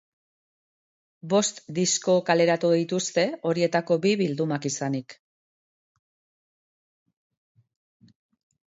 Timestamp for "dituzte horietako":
2.77-3.99